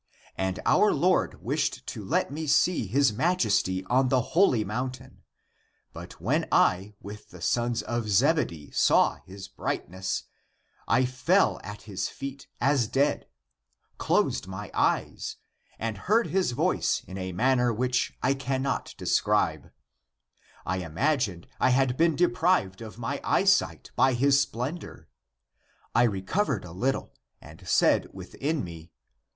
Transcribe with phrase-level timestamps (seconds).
[0.35, 5.13] And our Lord wished to let me see his majesty on the holy mountain;^^
[5.93, 10.23] but when I with the sons of Zebedee saw his brightness,
[10.87, 13.27] I fell at his feet as dead,
[13.99, 15.35] closed my eyes
[15.77, 19.69] and heard his voice in a manner which I cannot describe;
[20.65, 25.09] I imagined I had been deprived of my eyesight by his splendor.
[25.93, 28.89] I recovered a little and said within me.